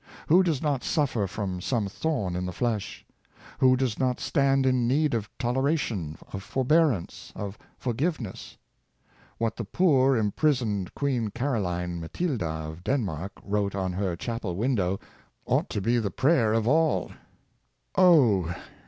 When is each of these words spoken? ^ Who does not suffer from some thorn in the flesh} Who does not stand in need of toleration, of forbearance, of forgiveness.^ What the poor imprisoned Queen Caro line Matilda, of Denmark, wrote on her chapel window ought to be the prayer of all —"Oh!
^ 0.01 0.03
Who 0.29 0.41
does 0.41 0.63
not 0.63 0.83
suffer 0.83 1.27
from 1.27 1.61
some 1.61 1.85
thorn 1.87 2.35
in 2.35 2.47
the 2.47 2.51
flesh} 2.51 3.05
Who 3.59 3.77
does 3.77 3.99
not 3.99 4.19
stand 4.19 4.65
in 4.65 4.87
need 4.87 5.13
of 5.13 5.29
toleration, 5.37 6.17
of 6.33 6.41
forbearance, 6.41 7.31
of 7.35 7.55
forgiveness.^ 7.77 8.57
What 9.37 9.57
the 9.57 9.63
poor 9.63 10.17
imprisoned 10.17 10.95
Queen 10.95 11.29
Caro 11.29 11.61
line 11.61 11.99
Matilda, 11.99 12.47
of 12.49 12.83
Denmark, 12.83 13.33
wrote 13.43 13.75
on 13.75 13.93
her 13.93 14.15
chapel 14.15 14.55
window 14.55 14.99
ought 15.45 15.69
to 15.69 15.81
be 15.81 15.99
the 15.99 16.09
prayer 16.09 16.51
of 16.53 16.67
all 16.67 17.11
—"Oh! 17.95 18.55